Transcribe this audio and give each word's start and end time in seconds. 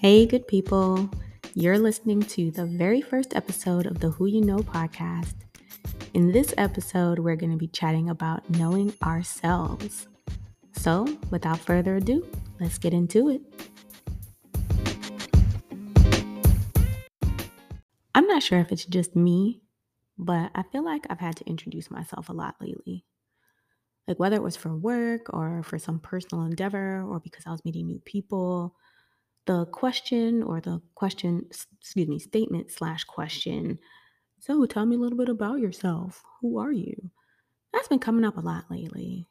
Hey, 0.00 0.26
good 0.26 0.46
people. 0.46 1.10
You're 1.54 1.76
listening 1.76 2.22
to 2.22 2.52
the 2.52 2.66
very 2.66 3.00
first 3.00 3.34
episode 3.34 3.84
of 3.84 3.98
the 3.98 4.10
Who 4.10 4.26
You 4.26 4.40
Know 4.40 4.58
podcast. 4.58 5.34
In 6.14 6.30
this 6.30 6.54
episode, 6.56 7.18
we're 7.18 7.34
going 7.34 7.50
to 7.50 7.58
be 7.58 7.66
chatting 7.66 8.08
about 8.08 8.48
knowing 8.48 8.94
ourselves. 9.02 10.06
So, 10.70 11.04
without 11.32 11.58
further 11.58 11.96
ado, 11.96 12.24
let's 12.60 12.78
get 12.78 12.94
into 12.94 13.28
it. 13.28 13.42
I'm 18.14 18.28
not 18.28 18.44
sure 18.44 18.60
if 18.60 18.70
it's 18.70 18.84
just 18.84 19.16
me, 19.16 19.62
but 20.16 20.52
I 20.54 20.62
feel 20.70 20.84
like 20.84 21.08
I've 21.10 21.18
had 21.18 21.34
to 21.38 21.48
introduce 21.48 21.90
myself 21.90 22.28
a 22.28 22.32
lot 22.32 22.54
lately. 22.60 23.04
Like, 24.06 24.20
whether 24.20 24.36
it 24.36 24.44
was 24.44 24.54
for 24.56 24.76
work 24.76 25.22
or 25.34 25.64
for 25.64 25.76
some 25.80 25.98
personal 25.98 26.44
endeavor 26.44 27.02
or 27.02 27.18
because 27.18 27.42
I 27.48 27.50
was 27.50 27.64
meeting 27.64 27.88
new 27.88 28.00
people 28.04 28.76
the 29.48 29.66
question 29.66 30.44
or 30.44 30.60
the 30.60 30.80
question, 30.94 31.46
excuse 31.80 32.06
me, 32.06 32.18
statement 32.18 32.70
slash 32.70 33.02
question. 33.04 33.78
So 34.40 34.64
tell 34.66 34.86
me 34.86 34.94
a 34.94 34.98
little 34.98 35.18
bit 35.18 35.28
about 35.28 35.58
yourself. 35.58 36.22
Who 36.40 36.58
are 36.58 36.70
you? 36.70 37.10
That's 37.72 37.88
been 37.88 37.98
coming 37.98 38.24
up 38.24 38.36
a 38.36 38.40
lot 38.40 38.70
lately. 38.70 39.26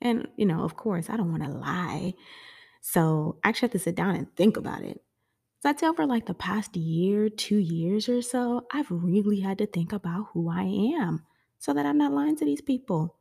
And, 0.00 0.28
you 0.36 0.44
know, 0.44 0.62
of 0.62 0.76
course, 0.76 1.08
I 1.08 1.16
don't 1.16 1.30
want 1.30 1.42
to 1.42 1.50
lie. 1.50 2.12
So 2.82 3.38
I 3.42 3.48
actually 3.48 3.68
have 3.68 3.72
to 3.72 3.78
sit 3.78 3.94
down 3.94 4.14
and 4.14 4.36
think 4.36 4.58
about 4.58 4.82
it. 4.82 5.00
So 5.62 5.70
I'd 5.70 5.80
say 5.80 5.86
over 5.86 6.06
like 6.06 6.26
the 6.26 6.34
past 6.34 6.76
year, 6.76 7.30
two 7.30 7.56
years 7.56 8.08
or 8.10 8.20
so, 8.20 8.66
I've 8.70 8.90
really 8.90 9.40
had 9.40 9.58
to 9.58 9.66
think 9.66 9.92
about 9.92 10.26
who 10.32 10.50
I 10.50 10.64
am 11.00 11.24
so 11.58 11.72
that 11.72 11.86
I'm 11.86 11.98
not 11.98 12.12
lying 12.12 12.36
to 12.36 12.44
these 12.44 12.60
people. 12.60 13.16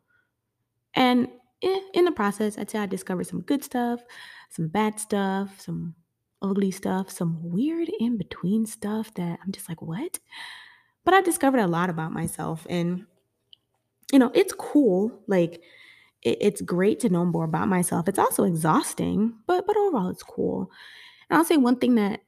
And 0.93 1.29
in 1.61 2.03
the 2.03 2.11
process, 2.11 2.57
I'd 2.57 2.69
say 2.69 2.79
I 2.79 2.85
discovered 2.85 3.25
some 3.25 3.41
good 3.41 3.63
stuff, 3.63 4.01
some 4.49 4.67
bad 4.67 4.99
stuff, 4.99 5.61
some 5.61 5.95
ugly 6.45 6.71
stuff, 6.71 7.09
some 7.09 7.39
weird 7.41 7.89
in 7.99 8.17
between 8.17 8.65
stuff 8.65 9.13
that 9.15 9.39
I'm 9.43 9.51
just 9.51 9.67
like, 9.67 9.81
what? 9.81 10.19
But 11.03 11.13
I 11.13 11.21
discovered 11.21 11.59
a 11.59 11.67
lot 11.67 11.89
about 11.89 12.13
myself. 12.13 12.65
And, 12.69 13.05
you 14.11 14.19
know, 14.19 14.31
it's 14.33 14.53
cool. 14.53 15.21
Like, 15.27 15.61
it, 16.21 16.37
it's 16.41 16.61
great 16.61 16.99
to 17.01 17.09
know 17.09 17.25
more 17.25 17.45
about 17.45 17.69
myself. 17.69 18.07
It's 18.07 18.19
also 18.19 18.43
exhausting, 18.43 19.33
but 19.47 19.65
but 19.65 19.77
overall 19.77 20.09
it's 20.09 20.23
cool. 20.23 20.71
And 21.29 21.37
I'll 21.37 21.45
say 21.45 21.57
one 21.57 21.77
thing 21.77 21.95
that 21.95 22.21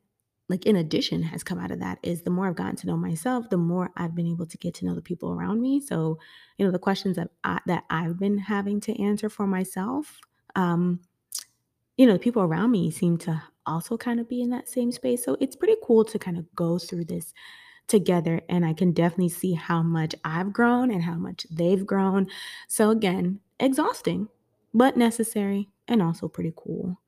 like 0.49 0.65
in 0.65 0.77
addition 0.77 1.23
has 1.23 1.43
come 1.43 1.59
out 1.59 1.71
of 1.71 1.79
that 1.79 1.99
is 2.03 2.21
the 2.21 2.29
more 2.29 2.47
I've 2.47 2.55
gotten 2.55 2.77
to 2.77 2.87
know 2.87 2.95
myself, 2.95 3.49
the 3.49 3.57
more 3.57 3.91
I've 3.97 4.15
been 4.15 4.27
able 4.27 4.45
to 4.45 4.57
get 4.57 4.75
to 4.75 4.85
know 4.85 4.95
the 4.95 5.02
people 5.02 5.33
around 5.33 5.61
me. 5.61 5.81
So, 5.81 6.19
you 6.57 6.65
know, 6.65 6.71
the 6.71 6.79
questions 6.79 7.17
that 7.17 7.29
I, 7.43 7.59
that 7.65 7.83
I've 7.89 8.17
been 8.17 8.37
having 8.37 8.79
to 8.81 9.02
answer 9.02 9.29
for 9.29 9.45
myself, 9.45 10.19
um, 10.55 11.02
you 11.97 12.05
know, 12.05 12.13
the 12.13 12.19
people 12.19 12.43
around 12.43 12.71
me 12.71 12.91
seem 12.91 13.17
to 13.17 13.41
also 13.65 13.97
kind 13.97 14.19
of 14.19 14.29
be 14.29 14.41
in 14.41 14.49
that 14.51 14.69
same 14.69 14.91
space. 14.91 15.25
So 15.25 15.35
it's 15.41 15.55
pretty 15.55 15.75
cool 15.83 16.05
to 16.05 16.19
kind 16.19 16.37
of 16.37 16.45
go 16.55 16.77
through 16.77 17.05
this 17.05 17.33
together. 17.87 18.41
And 18.49 18.65
I 18.65 18.73
can 18.73 18.91
definitely 18.91 19.29
see 19.29 19.53
how 19.53 19.81
much 19.81 20.13
I've 20.23 20.53
grown 20.53 20.91
and 20.91 21.03
how 21.03 21.15
much 21.15 21.45
they've 21.49 21.85
grown. 21.85 22.27
So 22.67 22.91
again, 22.91 23.39
exhausting, 23.59 24.29
but 24.73 24.95
necessary 24.97 25.69
and 25.87 26.01
also 26.01 26.27
pretty 26.27 26.53
cool. 26.55 26.99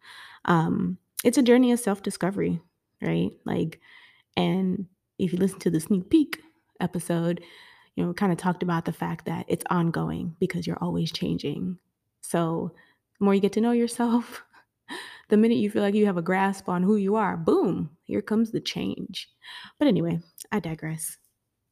Um, 0.46 0.98
it's 1.24 1.38
a 1.38 1.44
journey 1.44 1.72
of 1.72 1.80
self 1.80 2.02
discovery, 2.02 2.60
right? 3.02 3.32
Like, 3.46 3.80
and 4.36 4.86
if 5.18 5.34
you 5.34 5.40
listen 5.40 5.60
to 5.60 5.70
the 5.70 5.80
sneak 5.80 6.10
peek 6.10 6.42
episode, 6.80 7.42
you 7.96 8.06
know, 8.06 8.14
kind 8.14 8.32
of 8.32 8.38
talked 8.38 8.64
about 8.64 8.86
the 8.86 8.94
fact 8.94 9.26
that 9.26 9.46
it's 9.50 9.66
ongoing 9.70 10.36
because 10.40 10.66
you're 10.66 10.82
always 10.82 11.12
changing. 11.12 11.78
So, 12.22 12.72
the 13.18 13.26
more 13.26 13.36
you 13.36 13.42
get 13.42 13.52
to 13.54 13.62
know 13.62 13.74
yourself, 13.74 14.46
the 15.30 15.38
minute 15.38 15.58
you 15.58 15.70
feel 15.70 15.82
like 15.82 15.96
you 15.96 16.06
have 16.08 16.18
a 16.18 16.24
grasp 16.24 16.68
on 16.68 16.84
who 16.84 16.96
you 16.96 17.16
are, 17.16 17.38
boom, 17.38 17.92
here 18.04 18.22
comes 18.22 18.52
the 18.52 18.60
change. 18.60 19.30
But 19.78 19.88
anyway, 19.88 20.20
I 20.52 20.60
digress. 20.60 21.18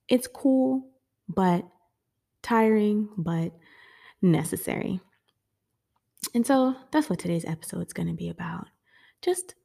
It's 0.07 0.27
cool, 0.27 0.89
but 1.27 1.65
tiring, 2.41 3.09
but 3.17 3.51
necessary. 4.21 5.01
And 6.33 6.45
so 6.45 6.75
that's 6.91 7.09
what 7.09 7.19
today's 7.19 7.45
episode 7.45 7.85
is 7.87 7.93
going 7.93 8.07
to 8.07 8.13
be 8.13 8.29
about. 8.29 8.67
Just 9.21 9.55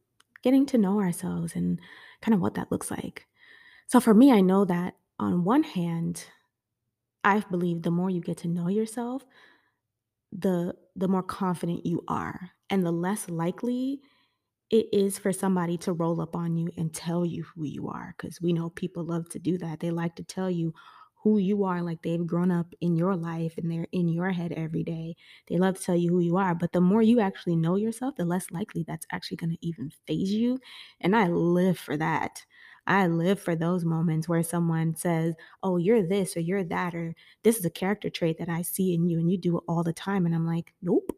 getting 0.42 0.66
to 0.66 0.78
know 0.78 1.00
ourselves 1.00 1.54
and 1.54 1.78
kind 2.20 2.34
of 2.34 2.40
what 2.40 2.54
that 2.54 2.72
looks 2.72 2.90
like. 2.90 3.26
So 3.86 4.00
for 4.00 4.14
me, 4.14 4.32
I 4.32 4.40
know 4.40 4.64
that 4.64 4.94
on 5.18 5.44
one 5.44 5.62
hand, 5.62 6.24
I 7.24 7.40
believe 7.40 7.82
the 7.82 7.90
more 7.90 8.10
you 8.10 8.20
get 8.20 8.38
to 8.38 8.48
know 8.48 8.68
yourself, 8.68 9.24
the 10.32 10.74
the 10.96 11.08
more 11.08 11.22
confident 11.22 11.84
you 11.84 12.02
are 12.08 12.50
and 12.72 12.84
the 12.84 12.92
less 12.92 13.28
likely 13.28 14.00
it 14.70 14.86
is 14.92 15.18
for 15.18 15.32
somebody 15.32 15.76
to 15.78 15.92
roll 15.92 16.20
up 16.20 16.34
on 16.34 16.56
you 16.56 16.70
and 16.78 16.94
tell 16.94 17.26
you 17.26 17.44
who 17.54 17.64
you 17.64 17.88
are 17.88 18.14
because 18.16 18.40
we 18.40 18.54
know 18.54 18.70
people 18.70 19.04
love 19.04 19.28
to 19.28 19.38
do 19.38 19.58
that. 19.58 19.80
They 19.80 19.90
like 19.90 20.16
to 20.16 20.24
tell 20.24 20.50
you 20.50 20.74
who 21.22 21.38
you 21.38 21.64
are 21.64 21.82
like 21.82 22.02
they've 22.02 22.26
grown 22.26 22.50
up 22.50 22.74
in 22.80 22.96
your 22.96 23.14
life 23.14 23.54
and 23.58 23.70
they're 23.70 23.86
in 23.92 24.08
your 24.08 24.30
head 24.30 24.52
every 24.52 24.82
day. 24.82 25.14
They 25.46 25.58
love 25.58 25.76
to 25.78 25.84
tell 25.84 25.96
you 25.96 26.10
who 26.10 26.20
you 26.20 26.38
are, 26.38 26.54
but 26.54 26.72
the 26.72 26.80
more 26.80 27.02
you 27.02 27.20
actually 27.20 27.56
know 27.56 27.76
yourself, 27.76 28.16
the 28.16 28.24
less 28.24 28.50
likely 28.50 28.84
that's 28.88 29.06
actually 29.12 29.36
going 29.36 29.50
to 29.50 29.66
even 29.66 29.92
phase 30.06 30.32
you. 30.32 30.58
And 31.00 31.14
I 31.14 31.28
live 31.28 31.78
for 31.78 31.96
that. 31.98 32.44
I 32.86 33.06
live 33.06 33.38
for 33.40 33.54
those 33.54 33.84
moments 33.84 34.28
where 34.28 34.42
someone 34.42 34.96
says, 34.96 35.34
Oh, 35.62 35.76
you're 35.76 36.02
this 36.02 36.36
or 36.36 36.40
you're 36.40 36.64
that, 36.64 36.94
or 36.94 37.14
this 37.44 37.58
is 37.58 37.64
a 37.64 37.70
character 37.70 38.10
trait 38.10 38.38
that 38.38 38.48
I 38.48 38.62
see 38.62 38.94
in 38.94 39.06
you 39.06 39.20
and 39.20 39.30
you 39.30 39.38
do 39.38 39.58
it 39.58 39.64
all 39.68 39.84
the 39.84 39.92
time. 39.92 40.26
And 40.26 40.34
I'm 40.34 40.46
like, 40.46 40.74
Nope, 40.82 41.12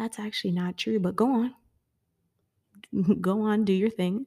that's 0.00 0.18
actually 0.18 0.52
not 0.52 0.78
true, 0.78 0.98
but 0.98 1.14
go 1.14 1.26
on. 1.26 1.54
go 3.20 3.42
on, 3.42 3.66
do 3.66 3.72
your 3.74 3.90
thing. 3.90 4.24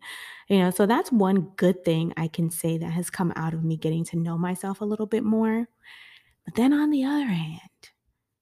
You 0.47 0.59
know, 0.59 0.69
so 0.69 0.85
that's 0.85 1.11
one 1.11 1.51
good 1.55 1.83
thing 1.83 2.13
I 2.15 2.27
can 2.27 2.51
say 2.51 2.77
that 2.77 2.91
has 2.91 3.09
come 3.09 3.33
out 3.35 3.55
of 3.55 3.63
me 3.63 3.75
getting 3.75 4.05
to 4.05 4.17
know 4.17 4.37
myself 4.37 4.81
a 4.81 4.85
little 4.85 5.07
bit 5.07 5.23
more. 5.23 5.67
But 6.45 6.53
then 6.53 6.73
on 6.73 6.91
the 6.91 7.05
other 7.05 7.25
hand, 7.25 7.59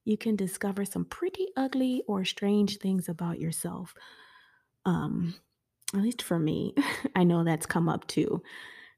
you 0.03 0.17
can 0.17 0.35
discover 0.35 0.83
some 0.83 1.05
pretty 1.05 1.47
ugly 1.55 2.03
or 2.05 2.25
strange 2.25 2.79
things 2.79 3.07
about 3.07 3.39
yourself. 3.39 3.93
Um, 4.85 5.35
at 5.93 6.01
least 6.01 6.21
for 6.21 6.37
me, 6.37 6.75
I 7.15 7.23
know 7.23 7.45
that's 7.45 7.65
come 7.65 7.87
up 7.87 8.07
too, 8.07 8.43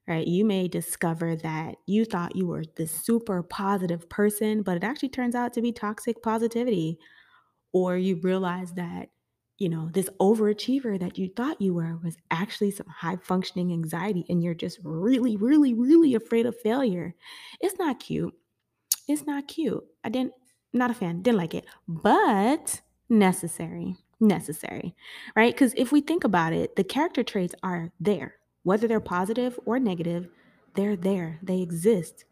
right? 0.08 0.26
You 0.26 0.44
may 0.44 0.68
discover 0.68 1.36
that 1.36 1.76
you 1.86 2.04
thought 2.04 2.36
you 2.36 2.48
were 2.48 2.64
this 2.78 2.90
super 2.92 3.44
positive 3.44 4.10
person, 4.10 4.64
but 4.64 4.78
it 4.78 4.84
actually 4.84 5.10
turns 5.10 5.36
out 5.36 5.54
to 5.54 5.62
be 5.62 5.72
toxic 5.72 6.24
positivity. 6.24 6.98
Or 7.74 7.98
you 7.98 8.16
realize 8.18 8.74
that, 8.74 9.10
you 9.58 9.68
know, 9.70 9.90
this 9.92 10.10
overachiever 10.20 11.00
that 11.00 11.18
you 11.18 11.30
thought 11.36 11.62
you 11.62 11.74
were 11.74 11.98
was 12.04 12.18
actually 12.32 12.72
some 12.72 12.88
high 12.88 13.18
functioning 13.18 13.72
anxiety, 13.72 14.26
and 14.30 14.44
you're 14.44 14.54
just 14.54 14.80
really, 14.84 15.36
really, 15.36 15.74
really 15.74 16.16
afraid 16.16 16.46
of 16.46 16.60
failure. 16.60 17.16
It's 17.60 17.78
not 17.78 18.00
cute. 18.00 18.34
It's 19.08 19.26
not 19.26 19.48
cute. 19.48 19.84
I 20.04 20.10
didn't, 20.10 20.34
not 20.72 20.92
a 20.92 20.94
fan, 20.94 21.22
didn't 21.22 21.38
like 21.38 21.54
it, 21.54 21.66
but 21.88 22.82
necessary 23.10 23.98
necessary, 24.24 24.96
right? 25.36 25.54
Because 25.54 25.74
if 25.78 25.92
we 25.92 26.02
think 26.02 26.24
about 26.24 26.54
it, 26.54 26.76
the 26.76 26.84
character 26.84 27.24
traits 27.24 27.54
are 27.62 27.92
there, 28.00 28.36
whether 28.64 28.88
they're 28.88 29.00
positive 29.00 29.60
or 29.66 29.80
negative, 29.80 30.28
they're 30.76 30.96
there, 30.96 31.40
they 31.44 31.62
exist. 31.62 32.26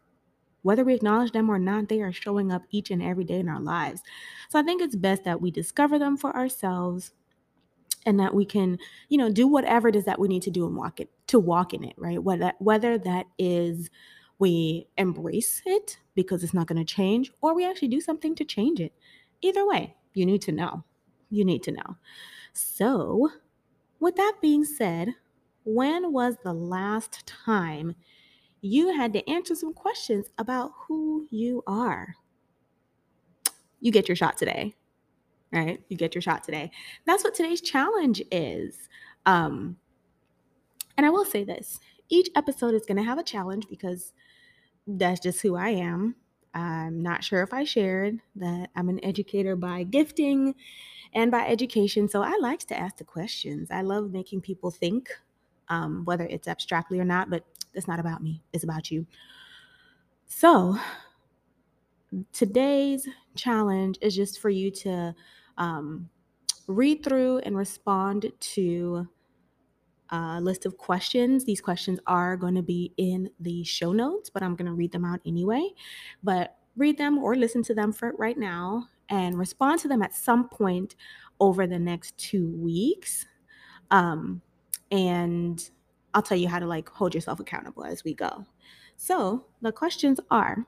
Whether 0.62 0.84
we 0.84 0.94
acknowledge 0.94 1.32
them 1.32 1.50
or 1.50 1.58
not, 1.58 1.88
they 1.88 2.00
are 2.00 2.12
showing 2.12 2.52
up 2.52 2.62
each 2.70 2.90
and 2.90 3.02
every 3.02 3.24
day 3.24 3.38
in 3.38 3.48
our 3.48 3.60
lives. 3.60 4.02
So 4.48 4.58
I 4.58 4.62
think 4.62 4.80
it's 4.80 4.96
best 4.96 5.24
that 5.24 5.40
we 5.40 5.50
discover 5.50 5.98
them 5.98 6.16
for 6.16 6.34
ourselves 6.34 7.12
and 8.04 8.18
that 8.18 8.34
we 8.34 8.44
can, 8.44 8.78
you 9.08 9.18
know, 9.18 9.30
do 9.30 9.46
whatever 9.46 9.88
it 9.88 9.96
is 9.96 10.04
that 10.04 10.18
we 10.18 10.28
need 10.28 10.42
to 10.42 10.50
do 10.50 10.66
and 10.66 10.76
walk 10.76 11.00
it 11.00 11.10
to 11.28 11.38
walk 11.38 11.74
in 11.74 11.84
it, 11.84 11.94
right? 11.96 12.22
Whether 12.22 12.52
whether 12.58 12.98
that 12.98 13.26
is 13.38 13.90
we 14.38 14.88
embrace 14.98 15.62
it 15.66 15.98
because 16.14 16.42
it's 16.42 16.54
not 16.54 16.66
going 16.66 16.84
to 16.84 16.94
change 16.94 17.30
or 17.40 17.54
we 17.54 17.68
actually 17.68 17.88
do 17.88 18.00
something 18.00 18.34
to 18.34 18.44
change 18.44 18.80
it. 18.80 18.92
Either 19.40 19.66
way, 19.66 19.94
you 20.14 20.26
need 20.26 20.42
to 20.42 20.52
know 20.52 20.84
you 21.32 21.44
need 21.44 21.62
to 21.64 21.72
know. 21.72 21.96
So, 22.52 23.30
with 23.98 24.16
that 24.16 24.34
being 24.40 24.64
said, 24.64 25.08
when 25.64 26.12
was 26.12 26.36
the 26.44 26.52
last 26.52 27.26
time 27.26 27.94
you 28.62 28.96
had 28.96 29.12
to 29.12 29.28
answer 29.28 29.54
some 29.54 29.74
questions 29.74 30.26
about 30.38 30.72
who 30.86 31.26
you 31.30 31.62
are? 31.66 32.14
You 33.80 33.90
get 33.92 34.08
your 34.08 34.16
shot 34.16 34.38
today, 34.38 34.74
right? 35.52 35.82
You 35.88 35.96
get 35.96 36.14
your 36.14 36.22
shot 36.22 36.44
today. 36.44 36.70
That's 37.04 37.24
what 37.24 37.34
today's 37.34 37.60
challenge 37.60 38.22
is. 38.30 38.88
Um, 39.26 39.76
and 40.96 41.04
I 41.04 41.10
will 41.10 41.24
say 41.24 41.44
this 41.44 41.80
each 42.08 42.28
episode 42.36 42.74
is 42.74 42.86
going 42.86 42.98
to 42.98 43.02
have 43.02 43.18
a 43.18 43.24
challenge 43.24 43.66
because 43.68 44.12
that's 44.86 45.20
just 45.20 45.42
who 45.42 45.56
I 45.56 45.70
am. 45.70 46.14
I'm 46.54 47.02
not 47.02 47.24
sure 47.24 47.42
if 47.42 47.52
I 47.52 47.64
shared 47.64 48.18
that 48.36 48.70
I'm 48.76 48.88
an 48.88 49.04
educator 49.04 49.56
by 49.56 49.84
gifting 49.84 50.54
and 51.14 51.30
by 51.30 51.46
education. 51.46 52.08
So 52.08 52.22
I 52.22 52.36
like 52.40 52.60
to 52.66 52.78
ask 52.78 52.98
the 52.98 53.04
questions. 53.04 53.70
I 53.70 53.82
love 53.82 54.12
making 54.12 54.42
people 54.42 54.70
think, 54.70 55.08
um, 55.68 56.04
whether 56.04 56.24
it's 56.24 56.48
abstractly 56.48 57.00
or 57.00 57.04
not, 57.04 57.30
but 57.30 57.44
it's 57.74 57.88
not 57.88 58.00
about 58.00 58.22
me, 58.22 58.42
it's 58.52 58.64
about 58.64 58.90
you. 58.90 59.06
So 60.26 60.76
today's 62.32 63.08
challenge 63.36 63.98
is 64.02 64.16
just 64.16 64.40
for 64.40 64.50
you 64.50 64.70
to 64.70 65.14
um, 65.58 66.08
read 66.68 67.04
through 67.04 67.38
and 67.40 67.56
respond 67.56 68.32
to 68.40 69.06
a 70.10 70.40
list 70.40 70.66
of 70.66 70.76
questions. 70.78 71.44
These 71.44 71.60
questions 71.60 71.98
are 72.06 72.36
going 72.36 72.54
to 72.54 72.62
be 72.62 72.92
in 72.96 73.30
the 73.40 73.64
show 73.64 73.92
notes, 73.92 74.30
but 74.30 74.42
I'm 74.42 74.54
going 74.56 74.66
to 74.66 74.74
read 74.74 74.92
them 74.92 75.04
out 75.04 75.20
anyway. 75.26 75.68
But 76.22 76.56
read 76.76 76.98
them 76.98 77.18
or 77.18 77.36
listen 77.36 77.62
to 77.64 77.74
them 77.74 77.92
for 77.92 78.12
right 78.18 78.38
now 78.38 78.88
and 79.08 79.38
respond 79.38 79.80
to 79.80 79.88
them 79.88 80.02
at 80.02 80.14
some 80.14 80.48
point 80.48 80.96
over 81.40 81.66
the 81.66 81.78
next 81.78 82.16
two 82.18 82.48
weeks. 82.56 83.26
Um, 83.90 84.42
and 84.90 85.70
I'll 86.14 86.22
tell 86.22 86.36
you 86.36 86.48
how 86.48 86.58
to 86.58 86.66
like 86.66 86.88
hold 86.88 87.14
yourself 87.14 87.40
accountable 87.40 87.84
as 87.84 88.04
we 88.04 88.14
go. 88.14 88.44
So 88.96 89.46
the 89.60 89.72
questions 89.72 90.20
are 90.30 90.66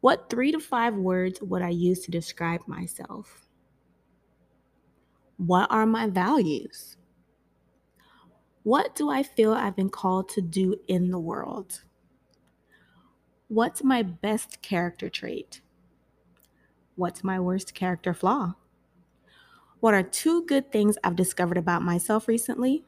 What 0.00 0.30
three 0.30 0.52
to 0.52 0.60
five 0.60 0.94
words 0.94 1.40
would 1.42 1.62
I 1.62 1.68
use 1.68 2.00
to 2.00 2.10
describe 2.10 2.66
myself? 2.66 3.46
What 5.36 5.70
are 5.70 5.86
my 5.86 6.06
values? 6.06 6.96
What 8.62 8.94
do 8.94 9.08
I 9.08 9.22
feel 9.22 9.52
I've 9.52 9.76
been 9.76 9.88
called 9.88 10.28
to 10.30 10.42
do 10.42 10.76
in 10.86 11.10
the 11.10 11.18
world? 11.18 11.82
What's 13.48 13.82
my 13.82 14.02
best 14.02 14.60
character 14.62 15.08
trait? 15.08 15.60
What's 16.94 17.24
my 17.24 17.40
worst 17.40 17.74
character 17.74 18.12
flaw? 18.12 18.54
What 19.80 19.94
are 19.94 20.02
two 20.02 20.44
good 20.44 20.70
things 20.70 20.98
I've 21.02 21.16
discovered 21.16 21.56
about 21.56 21.82
myself 21.82 22.28
recently? 22.28 22.84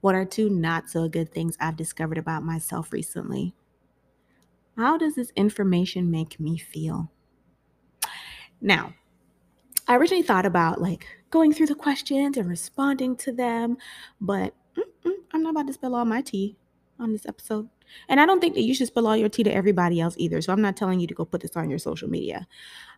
What 0.00 0.14
are 0.14 0.24
two 0.24 0.50
not 0.50 0.88
so 0.88 1.08
good 1.08 1.32
things 1.32 1.56
I've 1.60 1.76
discovered 1.76 2.18
about 2.18 2.42
myself 2.42 2.92
recently? 2.92 3.54
How 4.76 4.98
does 4.98 5.14
this 5.14 5.32
information 5.36 6.10
make 6.10 6.38
me 6.38 6.58
feel? 6.58 7.10
Now, 8.60 8.92
I 9.88 9.96
originally 9.96 10.22
thought 10.22 10.46
about 10.46 10.80
like 10.80 11.06
going 11.30 11.52
through 11.52 11.66
the 11.66 11.74
questions 11.74 12.36
and 12.36 12.48
responding 12.48 13.16
to 13.16 13.32
them, 13.32 13.76
but 14.20 14.54
I'm 15.32 15.42
not 15.42 15.50
about 15.50 15.66
to 15.68 15.72
spill 15.72 15.94
all 15.94 16.04
my 16.04 16.22
tea 16.22 16.56
on 16.98 17.12
this 17.12 17.26
episode. 17.26 17.68
And 18.08 18.20
I 18.20 18.26
don't 18.26 18.40
think 18.40 18.54
that 18.54 18.62
you 18.62 18.74
should 18.74 18.88
spill 18.88 19.06
all 19.06 19.16
your 19.16 19.28
tea 19.28 19.44
to 19.44 19.54
everybody 19.54 20.00
else 20.00 20.14
either. 20.18 20.40
So 20.40 20.52
I'm 20.52 20.62
not 20.62 20.76
telling 20.76 20.98
you 20.98 21.06
to 21.06 21.14
go 21.14 21.24
put 21.24 21.40
this 21.40 21.56
on 21.56 21.70
your 21.70 21.78
social 21.78 22.08
media. 22.08 22.46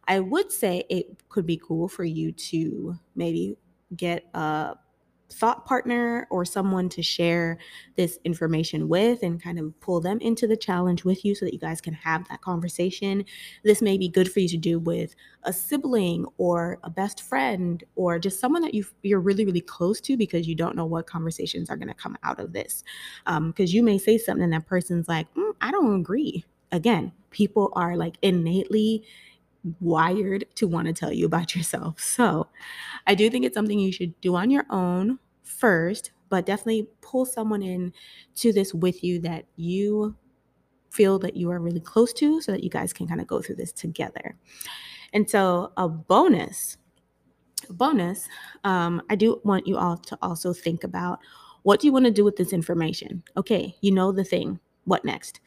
I 0.07 0.21
would 0.21 0.51
say 0.51 0.85
it 0.89 1.29
could 1.29 1.47
be 1.47 1.61
cool 1.63 1.89
for 1.89 2.05
you 2.05 2.33
to 2.33 2.99
maybe 3.15 3.57
get 3.97 4.25
a 4.35 4.77
thought 5.31 5.67
partner 5.67 6.27
or 6.31 6.45
someone 6.45 6.89
to 6.89 7.03
share 7.03 7.59
this 7.97 8.19
information 8.25 8.89
with 8.89 9.23
and 9.23 9.43
kind 9.43 9.59
of 9.59 9.79
pull 9.81 10.01
them 10.01 10.19
into 10.21 10.47
the 10.47 10.57
challenge 10.57 11.05
with 11.05 11.25
you 11.25 11.35
so 11.35 11.45
that 11.45 11.53
you 11.53 11.59
guys 11.59 11.81
can 11.81 11.93
have 11.93 12.27
that 12.29 12.41
conversation. 12.41 13.25
This 13.63 13.83
may 13.83 13.99
be 13.99 14.09
good 14.09 14.31
for 14.31 14.41
you 14.41 14.49
to 14.49 14.57
do 14.57 14.79
with 14.79 15.15
a 15.45 15.53
sibling 15.53 16.27
or 16.39 16.79
a 16.83 16.91
best 16.91 17.23
friend 17.23 17.85
or 17.95 18.19
just 18.19 18.41
someone 18.41 18.63
that 18.63 18.75
you 18.75 18.85
you're 19.03 19.21
really 19.21 19.45
really 19.45 19.61
close 19.61 20.01
to 20.03 20.17
because 20.17 20.49
you 20.49 20.55
don't 20.55 20.77
know 20.77 20.87
what 20.87 21.07
conversations 21.07 21.69
are 21.71 21.77
going 21.77 21.89
to 21.89 21.95
come 21.95 22.17
out 22.23 22.41
of 22.41 22.53
this. 22.53 22.83
Because 23.25 23.71
um, 23.71 23.77
you 23.77 23.83
may 23.83 23.99
say 23.99 24.19
something 24.19 24.45
and 24.45 24.53
that 24.53 24.67
person's 24.67 25.09
like, 25.09 25.33
mm, 25.35 25.53
I 25.61 25.71
don't 25.71 26.01
agree. 26.01 26.45
Again, 26.73 27.13
people 27.31 27.73
are 27.75 27.97
like 27.97 28.17
innately 28.23 29.05
wired 29.81 30.45
to 30.57 30.67
want 30.67 30.87
to 30.87 30.93
tell 30.93 31.13
you 31.13 31.27
about 31.27 31.55
yourself. 31.55 32.01
So 32.01 32.49
I 33.07 33.15
do 33.15 33.31
think 33.31 33.45
it's 33.45 33.55
something 33.55 33.79
you 33.79 33.93
should 33.93 34.19
do 34.21 34.37
on 34.37 34.51
your 34.51 34.67
own 34.71 35.19
first, 35.43 36.13
but 36.29 36.47
definitely 36.47 36.89
pull 37.01 37.25
someone 37.25 37.63
in 37.63 37.93
to 38.37 38.53
this 38.53 38.75
with 38.75 39.03
you 39.03 39.21
that 39.21 39.47
you 39.57 40.17
feel 40.91 41.19
that 41.19 41.37
you 41.37 41.51
are 41.51 41.59
really 41.59 41.81
close 41.81 42.13
to 42.15 42.41
so 42.41 42.53
that 42.53 42.65
you 42.65 42.71
guys 42.71 42.93
can 42.93 43.07
kind 43.07 43.21
of 43.21 43.27
go 43.27 43.41
through 43.41 43.57
this 43.57 43.73
together. 43.73 44.37
And 45.13 45.29
so 45.29 45.73
a 45.77 45.89
bonus, 45.89 46.77
bonus, 47.71 48.29
um, 48.65 49.03
I 49.11 49.17
do 49.17 49.41
want 49.45 49.67
you 49.67 49.77
all 49.77 49.97
to 49.97 50.19
also 50.23 50.53
think 50.53 50.85
about 50.85 51.19
what 51.63 51.81
do 51.81 51.87
you 51.87 51.93
want 51.93 52.07
to 52.07 52.11
do 52.11 52.25
with 52.25 52.37
this 52.37 52.53
information? 52.53 53.23
Okay, 53.37 53.77
you 53.81 53.93
know 53.93 54.13
the 54.13 54.25
thing. 54.25 54.61
What 54.85 55.05
next? 55.05 55.41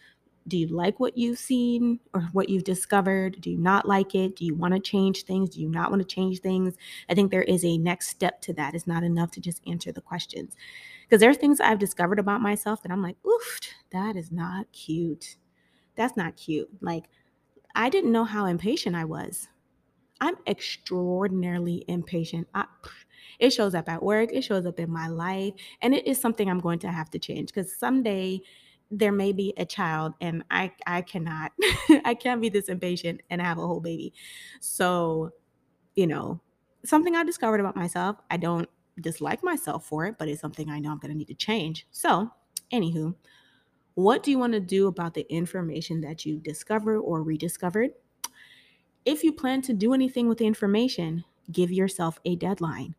Do 0.47 0.57
you 0.57 0.67
like 0.67 0.99
what 0.99 1.17
you've 1.17 1.38
seen 1.38 1.99
or 2.13 2.21
what 2.33 2.49
you've 2.49 2.63
discovered? 2.63 3.39
Do 3.41 3.51
you 3.51 3.57
not 3.57 3.88
like 3.88 4.15
it? 4.15 4.35
Do 4.35 4.45
you 4.45 4.55
want 4.55 4.73
to 4.73 4.79
change 4.79 5.23
things? 5.23 5.51
Do 5.51 5.61
you 5.61 5.69
not 5.69 5.91
want 5.91 6.01
to 6.01 6.07
change 6.07 6.39
things? 6.39 6.75
I 7.09 7.13
think 7.13 7.31
there 7.31 7.43
is 7.43 7.63
a 7.63 7.77
next 7.77 8.09
step 8.09 8.41
to 8.41 8.53
that. 8.53 8.73
It's 8.73 8.88
not 8.88 9.03
enough 9.03 9.31
to 9.31 9.41
just 9.41 9.61
answer 9.67 9.91
the 9.91 10.01
questions. 10.01 10.55
Because 11.03 11.19
there 11.19 11.29
are 11.29 11.35
things 11.35 11.59
I've 11.59 11.79
discovered 11.79 12.19
about 12.19 12.41
myself 12.41 12.81
that 12.83 12.91
I'm 12.91 13.03
like, 13.03 13.17
oof, 13.25 13.59
that 13.91 14.15
is 14.15 14.31
not 14.31 14.71
cute. 14.71 15.35
That's 15.95 16.17
not 16.17 16.38
cute. 16.38 16.69
Like, 16.81 17.05
I 17.75 17.89
didn't 17.89 18.11
know 18.11 18.23
how 18.23 18.45
impatient 18.45 18.95
I 18.95 19.05
was. 19.05 19.47
I'm 20.21 20.35
extraordinarily 20.47 21.83
impatient. 21.87 22.47
I, 22.53 22.65
it 23.39 23.51
shows 23.51 23.73
up 23.73 23.89
at 23.89 24.03
work, 24.03 24.31
it 24.31 24.44
shows 24.44 24.65
up 24.65 24.79
in 24.79 24.89
my 24.89 25.07
life, 25.07 25.53
and 25.81 25.95
it 25.95 26.05
is 26.07 26.21
something 26.21 26.49
I'm 26.49 26.59
going 26.59 26.79
to 26.79 26.91
have 26.91 27.09
to 27.11 27.19
change 27.19 27.47
because 27.47 27.75
someday 27.75 28.39
there 28.91 29.11
may 29.13 29.31
be 29.31 29.53
a 29.57 29.65
child 29.65 30.13
and 30.19 30.43
I 30.51 30.71
I 30.85 31.01
cannot 31.01 31.53
I 32.05 32.13
can't 32.13 32.41
be 32.41 32.49
this 32.49 32.67
impatient 32.67 33.21
and 33.29 33.41
have 33.41 33.57
a 33.57 33.65
whole 33.65 33.79
baby. 33.79 34.13
So, 34.59 35.31
you 35.95 36.07
know, 36.07 36.41
something 36.83 37.15
I 37.15 37.23
discovered 37.23 37.61
about 37.61 37.75
myself. 37.75 38.17
I 38.29 38.38
don't 38.38 38.69
dislike 38.99 39.43
myself 39.43 39.85
for 39.85 40.05
it, 40.05 40.15
but 40.19 40.27
it's 40.27 40.41
something 40.41 40.69
I 40.69 40.79
know 40.79 40.91
I'm 40.91 40.99
going 40.99 41.11
to 41.11 41.17
need 41.17 41.29
to 41.29 41.33
change. 41.33 41.88
So, 41.91 42.29
anywho, 42.73 43.15
what 43.95 44.23
do 44.23 44.31
you 44.31 44.38
want 44.38 44.53
to 44.53 44.59
do 44.59 44.88
about 44.88 45.13
the 45.13 45.25
information 45.33 46.01
that 46.01 46.25
you 46.25 46.39
discovered 46.39 46.99
or 46.99 47.23
rediscovered? 47.23 47.91
If 49.05 49.23
you 49.23 49.31
plan 49.31 49.61
to 49.63 49.73
do 49.73 49.94
anything 49.94 50.27
with 50.27 50.37
the 50.37 50.45
information, 50.45 51.23
give 51.51 51.71
yourself 51.71 52.19
a 52.25 52.35
deadline 52.35 52.95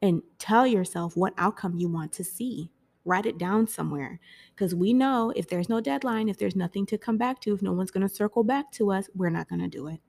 and 0.00 0.22
tell 0.38 0.66
yourself 0.66 1.16
what 1.16 1.34
outcome 1.38 1.76
you 1.76 1.88
want 1.88 2.12
to 2.14 2.24
see 2.24 2.70
write 3.04 3.26
it 3.26 3.38
down 3.38 3.66
somewhere 3.66 4.20
because 4.54 4.74
we 4.74 4.92
know 4.92 5.32
if 5.34 5.48
there's 5.48 5.68
no 5.68 5.80
deadline, 5.80 6.28
if 6.28 6.38
there's 6.38 6.56
nothing 6.56 6.86
to 6.86 6.98
come 6.98 7.16
back 7.16 7.40
to, 7.40 7.54
if 7.54 7.62
no 7.62 7.72
one's 7.72 7.90
going 7.90 8.06
to 8.06 8.14
circle 8.14 8.44
back 8.44 8.70
to 8.72 8.90
us, 8.92 9.08
we're 9.14 9.30
not 9.30 9.48
going 9.48 9.60
to 9.60 9.68
do 9.68 9.88
it. 9.88 10.00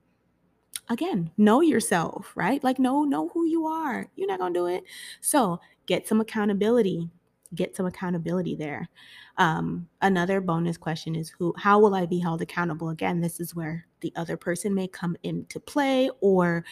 Again, 0.90 1.32
know 1.38 1.62
yourself, 1.62 2.32
right? 2.36 2.64
Like 2.64 2.78
know 2.78 3.04
know 3.04 3.30
who 3.30 3.46
you 3.46 3.66
are. 3.66 4.08
You're 4.16 4.28
not 4.28 4.40
going 4.40 4.54
to 4.54 4.60
do 4.60 4.66
it. 4.68 4.84
So, 5.22 5.60
get 5.86 6.08
some 6.08 6.20
accountability. 6.20 7.10
Get 7.56 7.76
some 7.76 7.86
accountability 7.86 8.56
there. 8.56 8.90
Um, 9.38 9.88
another 10.02 10.42
bonus 10.42 10.76
question 10.76 11.16
is 11.16 11.30
who 11.30 11.54
how 11.58 11.80
will 11.80 11.96
I 11.96 12.06
be 12.06 12.20
held 12.20 12.42
accountable? 12.42 12.90
Again, 12.90 13.22
this 13.22 13.40
is 13.40 13.56
where 13.56 13.88
the 14.02 14.12
other 14.16 14.36
person 14.36 14.76
may 14.76 14.88
come 14.88 15.16
into 15.24 15.60
play 15.60 16.10
or 16.20 16.66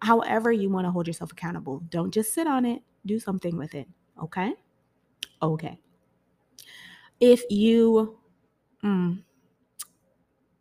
however 0.00 0.50
you 0.50 0.70
want 0.70 0.86
to 0.86 0.90
hold 0.90 1.06
yourself 1.06 1.32
accountable. 1.32 1.80
Don't 1.90 2.14
just 2.14 2.32
sit 2.32 2.46
on 2.46 2.64
it, 2.64 2.82
do 3.04 3.20
something 3.20 3.56
with 3.56 3.74
it. 3.74 3.86
Okay 4.22 4.54
okay. 5.42 5.78
If 7.20 7.42
you, 7.50 8.18
mm, 8.84 9.22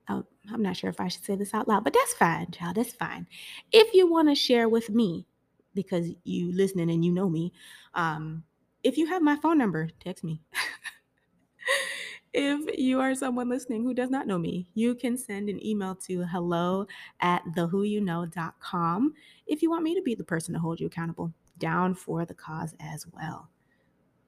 oh, 0.10 0.26
I'm 0.52 0.62
not 0.62 0.78
sure 0.78 0.90
if 0.90 1.00
I 1.00 1.08
should 1.08 1.24
say 1.24 1.36
this 1.36 1.54
out 1.54 1.68
loud, 1.68 1.84
but 1.84 1.94
that's 1.94 2.14
fine, 2.14 2.52
child. 2.52 2.76
That's 2.76 2.94
fine. 2.94 3.28
If 3.72 3.94
you 3.94 4.10
want 4.10 4.30
to 4.30 4.36
share 4.36 4.70
with 4.70 4.90
me, 4.90 5.26
because 5.74 6.10
you 6.24 6.52
listening 6.52 6.92
and 6.92 7.04
you 7.04 7.12
know 7.12 7.30
me, 7.30 7.54
um, 7.94 8.44
if 8.84 8.98
you 8.98 9.08
have 9.08 9.22
my 9.22 9.36
phone 9.38 9.58
number, 9.58 9.90
text 10.00 10.24
me. 10.24 10.42
if 12.34 12.78
you 12.78 13.00
are 13.00 13.14
someone 13.16 13.50
listening 13.50 13.84
who 13.84 13.94
does 13.94 14.10
not 14.10 14.28
know 14.28 14.38
me, 14.38 14.68
you 14.74 14.96
can 14.96 15.18
send 15.18 15.50
an 15.50 15.66
email 15.66 15.96
to 15.96 16.24
hello 16.24 16.88
at 17.20 17.44
thewhoyouknow.com 17.56 19.14
if 19.48 19.62
you 19.62 19.70
want 19.70 19.84
me 19.84 19.96
to 19.96 20.02
be 20.02 20.16
the 20.16 20.24
person 20.24 20.54
to 20.54 20.60
hold 20.60 20.80
you 20.80 20.88
accountable. 20.88 21.34
Down 21.58 21.94
for 21.94 22.26
the 22.26 22.34
cause 22.34 22.74
as 22.80 23.06
well. 23.14 23.50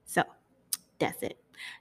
So 0.05 0.23
that's 0.99 1.21
it. 1.23 1.37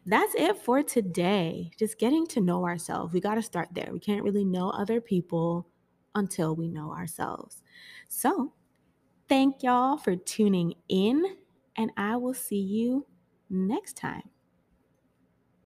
That's 0.06 0.34
it 0.34 0.58
for 0.58 0.82
today. 0.82 1.70
Just 1.78 1.98
getting 1.98 2.26
to 2.28 2.40
know 2.40 2.64
ourselves. 2.64 3.12
We 3.12 3.20
got 3.20 3.36
to 3.36 3.42
start 3.42 3.68
there. 3.72 3.90
We 3.92 4.00
can't 4.00 4.22
really 4.22 4.44
know 4.44 4.70
other 4.70 5.00
people 5.00 5.66
until 6.14 6.54
we 6.54 6.68
know 6.68 6.92
ourselves. 6.92 7.62
So, 8.08 8.52
thank 9.28 9.62
y'all 9.62 9.96
for 9.96 10.16
tuning 10.16 10.74
in, 10.88 11.24
and 11.76 11.90
I 11.96 12.16
will 12.16 12.34
see 12.34 12.60
you 12.60 13.06
next 13.48 13.96
time. 13.96 14.31